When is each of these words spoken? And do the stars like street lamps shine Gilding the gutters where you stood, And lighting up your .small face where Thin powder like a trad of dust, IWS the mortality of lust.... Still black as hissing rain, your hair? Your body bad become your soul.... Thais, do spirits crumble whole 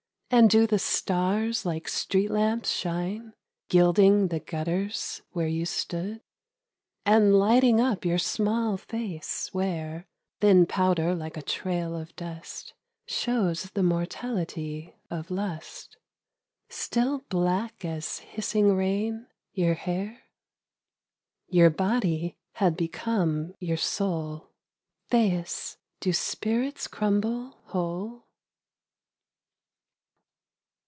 And 0.33 0.49
do 0.49 0.65
the 0.65 0.79
stars 0.79 1.65
like 1.65 1.89
street 1.89 2.29
lamps 2.31 2.69
shine 2.69 3.33
Gilding 3.67 4.29
the 4.29 4.39
gutters 4.39 5.21
where 5.31 5.45
you 5.49 5.65
stood, 5.65 6.21
And 7.05 7.37
lighting 7.37 7.81
up 7.81 8.05
your 8.05 8.17
.small 8.17 8.77
face 8.77 9.49
where 9.53 10.07
Thin 10.39 10.67
powder 10.67 11.13
like 11.13 11.35
a 11.35 11.41
trad 11.41 11.99
of 12.01 12.15
dust, 12.15 12.73
IWS 13.09 13.73
the 13.73 13.83
mortality 13.83 14.95
of 15.09 15.31
lust.... 15.31 15.97
Still 16.69 17.25
black 17.27 17.83
as 17.83 18.19
hissing 18.19 18.73
rain, 18.73 19.27
your 19.51 19.73
hair? 19.73 20.21
Your 21.49 21.69
body 21.69 22.37
bad 22.57 22.77
become 22.77 23.53
your 23.59 23.75
soul.... 23.77 24.47
Thais, 25.09 25.75
do 25.99 26.13
spirits 26.13 26.87
crumble 26.87 27.57
whole 27.65 28.27